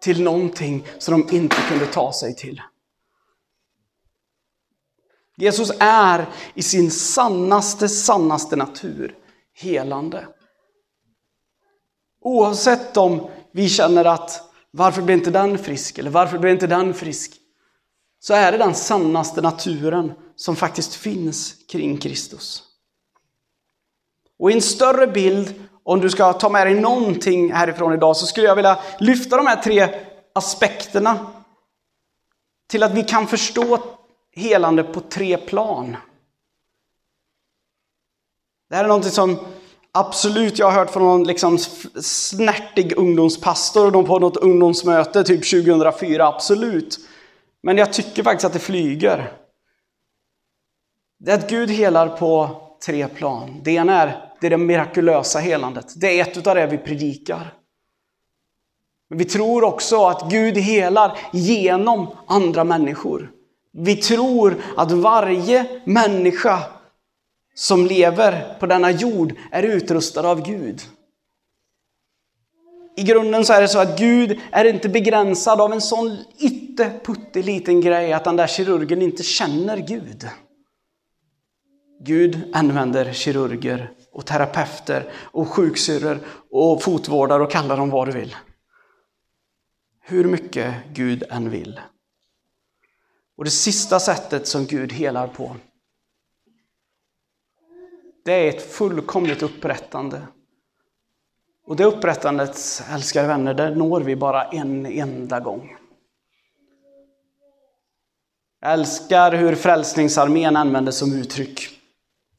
till 0.00 0.22
någonting 0.22 0.86
som 0.98 1.20
de 1.20 1.36
inte 1.36 1.56
kunde 1.68 1.86
ta 1.86 2.12
sig 2.12 2.36
till. 2.36 2.62
Jesus 5.38 5.72
är 5.80 6.26
i 6.54 6.62
sin 6.62 6.90
sannaste, 6.90 7.88
sannaste 7.88 8.56
natur 8.56 9.14
helande. 9.54 10.26
Oavsett 12.20 12.96
om 12.96 13.30
vi 13.52 13.68
känner 13.68 14.04
att 14.04 14.42
varför 14.70 15.02
blir 15.02 15.14
inte 15.14 15.30
den 15.30 15.58
frisk 15.58 15.98
eller 15.98 16.10
varför 16.10 16.38
blir 16.38 16.50
inte 16.50 16.66
den 16.66 16.94
frisk? 16.94 17.32
Så 18.20 18.34
är 18.34 18.52
det 18.52 18.58
den 18.58 18.74
sannaste 18.74 19.40
naturen 19.40 20.12
som 20.36 20.56
faktiskt 20.56 20.94
finns 20.94 21.54
kring 21.68 21.98
Kristus. 21.98 22.62
Och 24.38 24.50
i 24.50 24.54
en 24.54 24.62
större 24.62 25.06
bild, 25.06 25.54
om 25.84 26.00
du 26.00 26.10
ska 26.10 26.32
ta 26.32 26.48
med 26.48 26.66
dig 26.66 26.80
någonting 26.80 27.52
härifrån 27.52 27.92
idag, 27.92 28.16
så 28.16 28.26
skulle 28.26 28.46
jag 28.46 28.56
vilja 28.56 28.78
lyfta 28.98 29.36
de 29.36 29.46
här 29.46 29.62
tre 29.62 29.88
aspekterna 30.34 31.26
till 32.68 32.82
att 32.82 32.94
vi 32.94 33.04
kan 33.04 33.26
förstå 33.26 33.97
helande 34.38 34.82
på 34.82 35.00
tre 35.00 35.36
plan. 35.36 35.96
Det 38.68 38.76
här 38.76 38.84
är 38.84 38.88
någonting 38.88 39.10
som 39.10 39.38
absolut 39.92 40.58
jag 40.58 40.66
har 40.66 40.78
hört 40.78 40.90
från 40.90 41.02
någon 41.02 41.24
liksom 41.24 41.58
snärtig 42.02 42.98
ungdomspastor 42.98 44.02
på 44.02 44.18
något 44.18 44.36
ungdomsmöte 44.36 45.24
typ 45.24 45.50
2004, 45.50 46.26
absolut. 46.26 46.98
Men 47.62 47.78
jag 47.78 47.92
tycker 47.92 48.22
faktiskt 48.22 48.44
att 48.44 48.52
det 48.52 48.58
flyger. 48.58 49.32
Det 51.18 51.30
är 51.30 51.38
att 51.38 51.50
Gud 51.50 51.70
helar 51.70 52.08
på 52.08 52.62
tre 52.86 53.08
plan. 53.08 53.60
Det 53.64 53.70
ena 53.70 54.02
är 54.02 54.32
det, 54.40 54.46
är 54.46 54.50
det 54.50 54.56
mirakulösa 54.56 55.38
helandet. 55.38 56.00
Det 56.00 56.20
är 56.20 56.22
ett 56.22 56.46
av 56.46 56.54
det 56.54 56.66
vi 56.66 56.78
predikar. 56.78 57.54
Men 59.08 59.18
vi 59.18 59.24
tror 59.24 59.64
också 59.64 60.06
att 60.06 60.30
Gud 60.30 60.56
helar 60.56 61.18
genom 61.32 62.08
andra 62.26 62.64
människor. 62.64 63.32
Vi 63.80 63.96
tror 63.96 64.56
att 64.76 64.92
varje 64.92 65.82
människa 65.84 66.62
som 67.54 67.86
lever 67.86 68.56
på 68.60 68.66
denna 68.66 68.90
jord 68.90 69.34
är 69.50 69.62
utrustad 69.62 70.28
av 70.28 70.42
Gud. 70.42 70.82
I 72.96 73.02
grunden 73.02 73.44
så 73.44 73.52
är 73.52 73.60
det 73.60 73.68
så 73.68 73.78
att 73.78 73.98
Gud 73.98 74.40
är 74.50 74.64
inte 74.64 74.88
begränsad 74.88 75.60
av 75.60 75.72
en 75.72 75.80
sån 75.80 76.18
ytteputteliten 76.38 77.80
grej 77.80 78.12
att 78.12 78.24
den 78.24 78.36
där 78.36 78.46
kirurgen 78.46 79.02
inte 79.02 79.22
känner 79.22 79.76
Gud. 79.76 80.28
Gud 82.00 82.50
använder 82.52 83.12
kirurger 83.12 83.90
och 84.12 84.26
terapeuter 84.26 85.12
och 85.14 85.48
sjuksyrror 85.48 86.18
och 86.50 86.82
fotvårdare 86.82 87.42
och 87.42 87.50
kallar 87.50 87.76
dem 87.76 87.90
vad 87.90 88.08
du 88.08 88.12
vill. 88.12 88.36
Hur 90.02 90.24
mycket 90.24 90.74
Gud 90.92 91.24
än 91.30 91.50
vill. 91.50 91.80
Och 93.38 93.44
det 93.44 93.50
sista 93.50 94.00
sättet 94.00 94.48
som 94.48 94.66
Gud 94.66 94.92
helar 94.92 95.28
på, 95.28 95.56
det 98.24 98.32
är 98.32 98.48
ett 98.48 98.72
fullkomligt 98.72 99.42
upprättande. 99.42 100.22
Och 101.66 101.76
det 101.76 101.84
upprättandet, 101.84 102.82
älskade 102.90 103.28
vänner, 103.28 103.54
det 103.54 103.74
når 103.74 104.00
vi 104.00 104.16
bara 104.16 104.44
en 104.44 104.86
enda 104.86 105.40
gång. 105.40 105.76
Jag 108.60 108.72
älskar 108.72 109.32
hur 109.32 109.54
Frälsningsarmén 109.54 110.56
använder 110.56 110.92
som 110.92 111.12
uttryck 111.12 111.68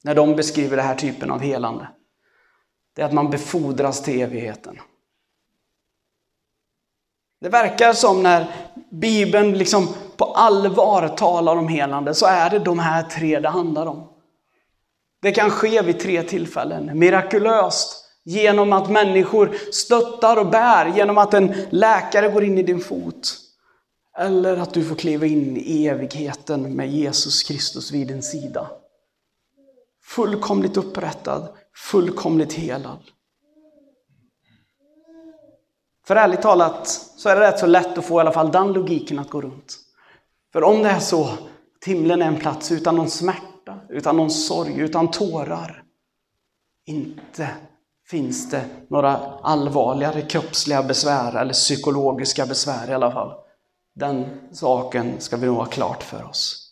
när 0.02 0.16
de 0.16 0.36
beskriver 0.36 0.78
den 0.78 0.86
här 0.86 0.96
typen 0.96 1.32
av 1.32 1.40
helande. 1.40 1.88
Det 2.96 3.02
är 3.02 3.06
att 3.06 3.14
man 3.14 3.30
befordras 3.30 4.04
till 4.04 4.22
evigheten. 4.22 4.80
Det 7.42 7.50
verkar 7.50 7.94
som 7.94 8.24
när 8.24 8.48
Bibeln 8.92 9.58
liksom 9.58 9.88
på 10.18 10.26
allvar 10.26 11.08
talar 11.08 11.56
om 11.56 11.68
helande 11.68 12.14
så 12.14 12.26
är 12.26 12.50
det 12.50 12.60
de 12.60 12.80
här 12.80 13.04
tre 13.04 13.40
det 13.40 13.50
handlar 13.50 13.86
om. 13.86 14.08
Det 15.22 15.32
kan 15.32 15.50
ske 15.50 15.82
vid 15.82 16.00
tre 16.00 16.24
tillfällen. 16.24 17.00
Mirakulöst, 17.00 18.06
genom 18.24 18.74
att 18.74 18.90
människor 18.90 19.56
stöttar 19.72 20.38
och 20.38 20.50
bär, 20.50 20.86
genom 20.96 21.18
att 21.18 21.34
en 21.34 21.56
läkare 21.70 22.30
går 22.30 22.44
in 22.44 22.58
i 22.58 22.64
din 22.64 22.80
fot. 22.80 23.38
Eller 24.18 24.58
att 24.58 24.74
du 24.74 24.84
får 24.84 24.96
kliva 24.96 25.26
in 25.26 25.58
i 25.58 25.88
evigheten 25.88 26.76
med 26.76 26.90
Jesus 26.90 27.44
Kristus 27.44 27.92
vid 27.92 28.08
din 28.08 28.24
sida. 28.24 28.72
Fullkomligt 30.04 30.78
upprättad, 30.78 31.48
fullkomligt 31.92 32.54
helad. 32.54 33.00
För 36.10 36.16
ärligt 36.16 36.42
talat 36.42 36.88
så 37.18 37.30
är 37.30 37.36
det 37.36 37.42
rätt 37.42 37.60
så 37.60 37.66
lätt 37.66 37.98
att 37.98 38.06
få 38.06 38.18
i 38.18 38.22
alla 38.22 38.32
fall 38.32 38.52
den 38.52 38.74
logiken 38.74 39.20
att 39.20 39.30
gå 39.30 39.42
runt. 39.42 39.78
För 40.54 40.64
om 40.64 40.84
det 40.84 40.90
är 40.90 41.00
så 41.00 41.24
att 41.24 41.86
himlen 41.86 42.22
är 42.22 42.28
en 42.28 42.40
plats 42.40 42.72
utan 42.72 42.96
någon 42.96 43.10
smärta, 43.10 43.80
utan 43.90 44.18
någon 44.18 44.32
sorg, 44.32 44.80
utan 44.80 45.12
tårar. 45.12 45.84
Inte 46.86 47.50
finns 48.08 48.50
det 48.50 48.66
några 48.90 49.18
allvarligare 49.44 50.22
kroppsliga 50.22 50.84
besvär 50.84 51.36
eller 51.36 51.54
psykologiska 51.54 52.46
besvär 52.46 52.90
i 52.90 52.94
alla 52.94 53.12
fall. 53.12 53.34
Den 53.96 54.26
saken 54.52 55.14
ska 55.20 55.38
vi 55.38 55.46
nog 55.46 55.58
ha 55.58 55.66
klart 55.66 56.04
för 56.04 56.24
oss. 56.24 56.69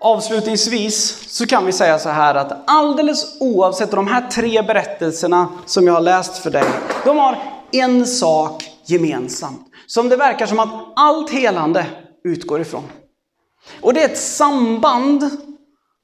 Avslutningsvis 0.00 1.24
så 1.28 1.46
kan 1.46 1.66
vi 1.66 1.72
säga 1.72 1.98
så 1.98 2.08
här 2.08 2.34
att 2.34 2.52
alldeles 2.66 3.40
oavsett 3.40 3.90
de 3.90 4.06
här 4.06 4.30
tre 4.30 4.62
berättelserna 4.62 5.48
som 5.66 5.86
jag 5.86 5.94
har 5.94 6.00
läst 6.00 6.38
för 6.38 6.50
dig, 6.50 6.64
de 7.04 7.18
har 7.18 7.38
en 7.72 8.06
sak 8.06 8.70
gemensamt. 8.84 9.66
Som 9.86 10.08
det 10.08 10.16
verkar 10.16 10.46
som 10.46 10.60
att 10.60 10.92
allt 10.96 11.30
helande 11.30 11.86
utgår 12.24 12.60
ifrån. 12.60 12.84
Och 13.80 13.94
det 13.94 14.02
är 14.02 14.08
ett 14.08 14.18
samband 14.18 15.30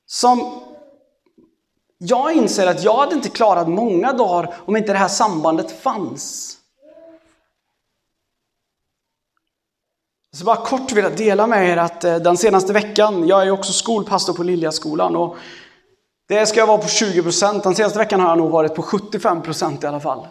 som 0.06 0.62
jag 1.98 2.32
inser 2.32 2.66
att 2.66 2.84
jag 2.84 2.96
hade 2.96 3.14
inte 3.14 3.28
klarat 3.28 3.68
många 3.68 4.12
dagar 4.12 4.54
om 4.66 4.76
inte 4.76 4.92
det 4.92 4.98
här 4.98 5.08
sambandet 5.08 5.82
fanns. 5.82 6.56
Så 10.36 10.44
bara 10.44 10.56
kort 10.56 10.92
vill 10.92 11.04
jag 11.04 11.16
dela 11.16 11.46
med 11.46 11.68
er 11.68 11.76
att 11.76 12.04
eh, 12.04 12.16
den 12.16 12.36
senaste 12.36 12.72
veckan, 12.72 13.28
jag 13.28 13.42
är 13.42 13.50
också 13.50 13.72
skolpastor 13.72 14.34
på 14.34 14.42
Liljaskolan 14.42 15.16
och 15.16 15.36
det 16.28 16.46
ska 16.46 16.60
jag 16.60 16.66
vara 16.66 16.78
på 16.78 16.86
20%, 16.86 17.62
Den 17.62 17.74
senaste 17.74 17.98
veckan 17.98 18.20
har 18.20 18.28
jag 18.28 18.38
nog 18.38 18.50
varit 18.50 18.74
på 18.74 18.82
75% 18.82 19.84
i 19.84 19.86
alla 19.86 20.00
fall. 20.00 20.28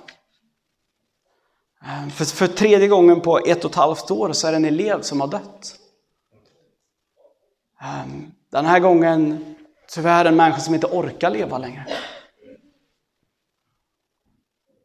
Eh, 1.83 2.09
för, 2.09 2.25
för 2.25 2.47
tredje 2.47 2.87
gången 2.87 3.21
på 3.21 3.39
ett 3.39 3.65
och 3.65 3.71
ett 3.71 3.77
halvt 3.77 4.11
år 4.11 4.33
så 4.33 4.47
är 4.47 4.51
det 4.51 4.55
en 4.55 4.65
elev 4.65 5.01
som 5.01 5.21
har 5.21 5.27
dött. 5.27 5.75
Eh, 7.81 8.05
den 8.51 8.65
här 8.65 8.79
gången 8.79 9.45
tyvärr 9.89 10.25
en 10.25 10.35
människa 10.35 10.59
som 10.59 10.75
inte 10.75 10.87
orkar 10.87 11.29
leva 11.29 11.57
längre. 11.57 11.85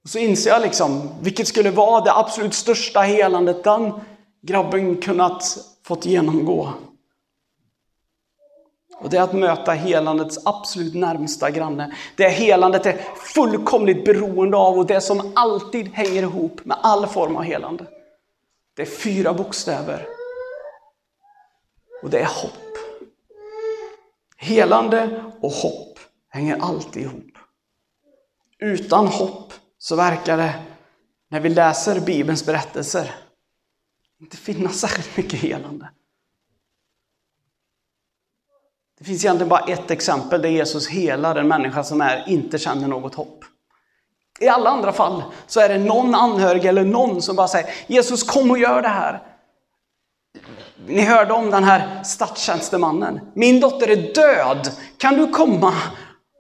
Och 0.04 0.10
så 0.10 0.18
inser 0.18 0.50
jag 0.50 0.62
liksom, 0.62 1.10
vilket 1.20 1.48
skulle 1.48 1.70
vara 1.70 2.04
det 2.04 2.12
absolut 2.12 2.54
största 2.54 3.00
helandet 3.00 3.64
den 3.64 3.92
grabben 4.46 4.96
kunnat 4.96 5.58
fått 5.82 6.06
genomgå. 6.06 6.72
Och 8.98 9.10
det 9.10 9.16
är 9.16 9.22
att 9.22 9.32
möta 9.32 9.72
helandets 9.72 10.46
absolut 10.46 10.94
närmsta 10.94 11.50
granne. 11.50 11.96
Det 12.16 12.28
helandet 12.28 12.86
är 12.86 13.00
fullkomligt 13.34 14.04
beroende 14.04 14.56
av 14.56 14.78
och 14.78 14.86
det 14.86 15.00
som 15.00 15.32
alltid 15.34 15.88
hänger 15.88 16.22
ihop 16.22 16.64
med 16.64 16.76
all 16.82 17.06
form 17.06 17.36
av 17.36 17.42
helande. 17.42 17.86
Det 18.74 18.82
är 18.82 18.86
fyra 18.86 19.34
bokstäver. 19.34 20.06
Och 22.02 22.10
det 22.10 22.18
är 22.18 22.42
hopp. 22.42 22.52
Helande 24.36 25.24
och 25.40 25.52
hopp 25.52 25.98
hänger 26.28 26.58
alltid 26.60 27.02
ihop. 27.02 27.38
Utan 28.58 29.06
hopp 29.06 29.52
så 29.78 29.96
verkar 29.96 30.36
det, 30.36 30.54
när 31.28 31.40
vi 31.40 31.48
läser 31.48 32.00
Bibelns 32.00 32.46
berättelser, 32.46 33.14
inte 34.20 34.36
finnas 34.36 34.80
särskilt 34.80 35.16
mycket 35.16 35.40
helande. 35.40 35.90
Det 38.98 39.04
finns 39.04 39.24
egentligen 39.24 39.48
bara 39.48 39.64
ett 39.64 39.90
exempel 39.90 40.42
där 40.42 40.48
Jesus 40.48 40.88
helar 40.88 41.36
en 41.36 41.48
människa 41.48 41.84
som 41.84 42.00
är, 42.00 42.28
inte 42.28 42.58
känner 42.58 42.88
något 42.88 43.14
hopp. 43.14 43.44
I 44.40 44.48
alla 44.48 44.70
andra 44.70 44.92
fall 44.92 45.22
så 45.46 45.60
är 45.60 45.68
det 45.68 45.78
någon 45.78 46.14
anhörig 46.14 46.64
eller 46.64 46.84
någon 46.84 47.22
som 47.22 47.36
bara 47.36 47.48
säger 47.48 47.74
Jesus 47.86 48.22
kom 48.22 48.50
och 48.50 48.58
gör 48.58 48.82
det 48.82 48.88
här. 48.88 49.22
Ni 50.86 51.00
hörde 51.00 51.32
om 51.32 51.50
den 51.50 51.64
här 51.64 52.02
statstjänstemannen. 52.02 53.20
Min 53.34 53.60
dotter 53.60 53.88
är 53.88 54.14
död. 54.14 54.72
Kan 54.98 55.14
du 55.14 55.30
komma 55.30 55.74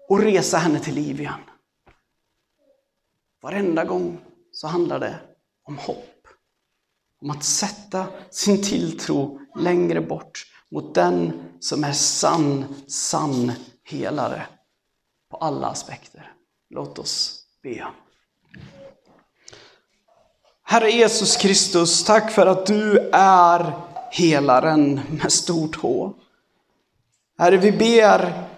och 0.08 0.20
resa 0.20 0.58
henne 0.58 0.80
till 0.80 0.94
liv 0.94 1.20
igen? 1.20 1.40
Varenda 3.42 3.84
gång 3.84 4.18
så 4.52 4.66
handlar 4.66 5.00
det 5.00 5.14
om 5.64 5.78
hopp. 5.78 6.15
Om 7.22 7.30
att 7.30 7.44
sätta 7.44 8.06
sin 8.30 8.62
tilltro 8.62 9.40
längre 9.58 10.00
bort 10.00 10.46
mot 10.70 10.94
den 10.94 11.32
som 11.60 11.84
är 11.84 11.92
sann, 11.92 12.64
sann 12.88 13.52
helare 13.84 14.46
på 15.30 15.36
alla 15.36 15.66
aspekter. 15.66 16.32
Låt 16.70 16.98
oss 16.98 17.42
be. 17.62 17.86
Herre 20.62 20.90
Jesus 20.90 21.36
Kristus, 21.36 22.04
tack 22.04 22.30
för 22.30 22.46
att 22.46 22.66
du 22.66 22.98
är 23.12 23.72
helaren 24.10 25.00
med 25.10 25.32
stort 25.32 25.76
H. 25.76 26.12
Herre, 27.38 27.56
vi 27.56 27.72
ber 27.72 28.48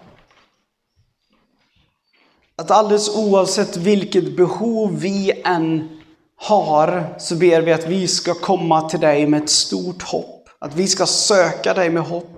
att 2.57 2.71
alldeles 2.71 3.17
oavsett 3.17 3.77
vilket 3.77 4.37
behov 4.37 5.01
vi 5.01 5.43
än 5.45 5.98
har, 6.39 7.15
så 7.19 7.35
ber 7.35 7.61
vi 7.61 7.73
att 7.73 7.87
vi 7.87 8.09
ska 8.09 8.35
komma 8.35 8.89
till 8.89 9.01
dig 9.01 9.27
med 9.27 9.43
ett 9.43 9.51
stort 9.51 10.03
hopp. 10.03 10.49
Att 10.59 10.75
vi 10.75 10.89
ska 10.89 11.07
söka 11.07 11.75
dig 11.75 11.91
med 11.91 12.03
hopp. 12.03 12.31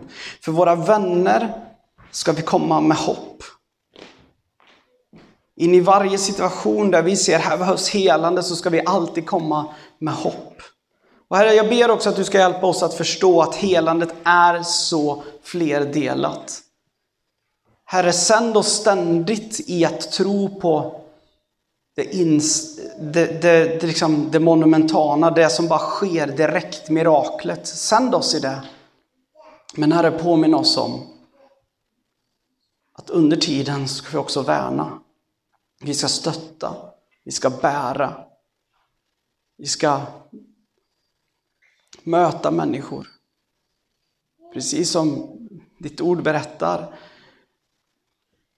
För 0.45 0.53
våra 0.53 0.75
vänner 0.75 1.53
ska 2.11 2.33
vi 2.33 2.43
komma 2.43 2.81
med 2.81 2.97
hopp. 2.97 3.43
In 5.57 5.75
i 5.75 5.81
varje 5.81 6.19
situation 6.19 6.91
där 6.91 7.03
vi 7.03 7.17
ser 7.17 7.39
här 7.39 7.59
behövs 7.59 7.89
helande 7.89 8.43
så 8.43 8.57
ska 8.57 8.71
vi 8.71 8.83
alltid 8.87 9.27
komma 9.27 9.75
med 9.99 10.15
hopp. 10.15 10.63
Och 11.29 11.37
Herre, 11.37 11.55
jag 11.55 11.69
ber 11.69 11.91
också 11.91 12.09
att 12.09 12.17
du 12.17 12.25
ska 12.25 12.39
hjälpa 12.39 12.67
oss 12.67 12.83
att 12.83 12.95
förstå 12.95 13.41
att 13.41 13.55
helandet 13.55 14.15
är 14.25 14.63
så 14.63 15.23
flerdelat. 15.43 16.61
Herre, 17.85 18.13
sänd 18.13 18.57
oss 18.57 18.73
ständigt 18.73 19.61
i 19.67 19.85
att 19.85 20.13
tro 20.13 20.61
på 20.61 21.00
det, 21.95 22.17
ins, 22.17 22.77
det, 22.99 23.43
det, 23.43 23.81
det, 23.81 23.87
liksom 23.87 24.31
det 24.31 24.41
monumentala, 24.41 25.31
det 25.31 25.51
som 25.51 25.69
bara 25.69 25.79
sker 25.79 26.27
direkt, 26.27 26.91
miraklet. 26.91 27.67
Sänd 27.67 28.15
oss 28.15 28.35
i 28.35 28.41
det. 28.41 28.63
Men 29.75 29.93
Herre, 29.93 30.11
påminn 30.11 30.55
oss 30.55 30.77
om 30.77 31.07
att 32.93 33.11
under 33.11 33.37
tiden 33.37 33.89
ska 33.89 34.11
vi 34.11 34.19
också 34.19 34.43
värna. 34.43 35.01
Vi 35.81 35.95
ska 35.95 36.09
stötta, 36.09 36.77
vi 37.25 37.33
ska 37.33 37.51
bära, 37.51 38.25
vi 39.57 39.67
ska 39.67 40.01
möta 42.03 42.51
människor. 42.51 43.07
Precis 44.53 44.91
som 44.91 45.37
ditt 45.79 46.01
ord 46.01 46.23
berättar, 46.23 46.99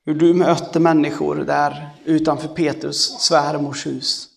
hur 0.05 0.15
du 0.15 0.35
mötte 0.35 0.81
människor 0.81 1.37
där 1.37 1.91
utanför 2.05 2.49
Petrus 2.49 3.21
svärmors 3.21 3.87
hus. 3.87 4.29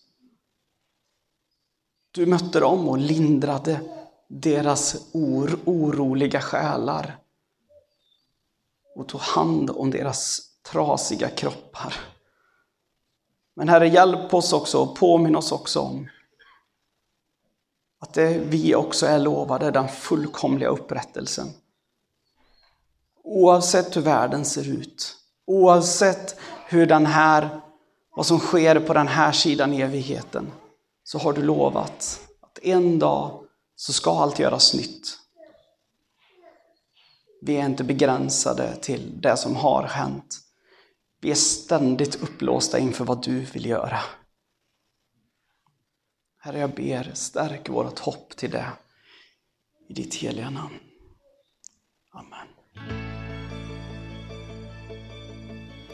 Du 2.12 2.26
mötte 2.26 2.60
dem 2.60 2.90
och 2.90 2.98
lindrade 2.98 3.82
deras 4.28 5.10
or 5.12 5.60
oroliga 5.66 6.42
själar 6.42 7.18
och 8.96 9.08
tog 9.08 9.22
hand 9.22 9.70
om 9.70 9.92
deras 9.92 10.42
trasiga 10.72 11.30
kroppar. 11.30 11.94
Men 13.56 13.70
Herre, 13.70 13.88
hjälp 13.88 14.34
oss 14.34 14.54
också 14.54 14.82
och 14.82 14.96
påminn 14.96 15.36
oss 15.36 15.52
också 15.52 15.80
om 15.80 16.10
att 18.00 18.14
det, 18.14 18.38
vi 18.38 18.76
också 18.76 19.06
är 19.06 19.20
lovade 19.20 19.72
den 19.72 19.88
fullkomliga 19.88 20.70
upprättelsen. 20.70 21.48
Oavsett 23.24 23.98
hur 23.98 24.02
världen 24.02 24.46
ser 24.46 24.70
ut, 24.70 25.25
oavsett 25.48 26.40
hur 26.68 26.86
den 26.86 27.06
här, 27.06 27.62
vad 28.16 28.26
som 28.26 28.40
sker 28.40 28.80
på 28.80 28.94
den 28.94 29.08
här 29.08 29.32
sidan 29.32 29.74
evigheten, 29.74 30.52
så 31.04 31.18
har 31.18 31.34
du 31.34 31.44
lovat 31.44 32.22
att 32.42 32.60
en 32.60 33.00
dag 33.00 33.46
så 33.76 33.94
ska 33.94 34.20
allt 34.20 34.40
göras 34.40 34.74
nytt. 34.74 35.20
Vi 37.42 37.58
är 37.58 37.66
inte 37.66 37.84
begränsade 37.84 38.76
till 38.76 39.22
det 39.22 39.38
som 39.38 39.56
har 39.56 39.84
hänt. 39.84 40.40
Vi 41.22 41.32
är 41.32 41.36
ständigt 41.36 42.16
upplåsta 42.16 42.80
inför 42.80 43.06
vad 43.06 43.24
du 43.24 43.40
vill 43.40 43.66
göra. 43.66 44.00
Herre, 46.40 46.60
jag 46.60 46.76
ber, 46.76 47.12
stärk 47.14 47.70
vårt 47.70 48.00
hopp 48.00 48.36
till 48.36 48.52
det 48.52 48.68
i 49.90 49.94
ditt 49.94 50.16
heliga 50.16 50.50
namn. 50.50 50.80
Amen. 52.12 53.05